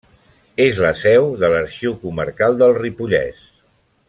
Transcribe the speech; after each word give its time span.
És 0.63 0.79
la 0.85 0.93
seu 1.01 1.27
de 1.43 1.51
l'Arxiu 1.55 1.95
Comarcal 2.07 2.61
del 2.63 2.77
Ripollès. 2.83 3.49